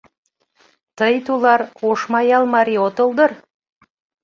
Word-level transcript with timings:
Тый, 0.97 1.15
тулар, 1.25 1.61
Ошмаял 1.89 2.43
марий 2.53 2.81
отыл 2.87 3.09
дыр? 3.17 3.31